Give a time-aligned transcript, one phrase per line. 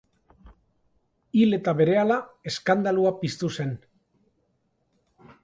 [1.39, 2.17] Hil eta berehala
[2.53, 3.79] eskandalua piztu zen.